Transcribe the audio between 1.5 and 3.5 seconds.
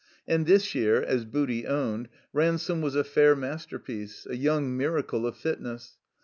owned, Ransome was a fair